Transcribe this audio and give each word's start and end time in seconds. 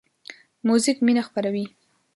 موزیک 0.67 0.97
مینه 1.05 1.21
خپروي. 1.27 1.65